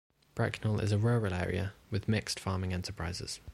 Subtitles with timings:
[0.33, 3.39] Bracknell is a rural area with mixed farming enterprises.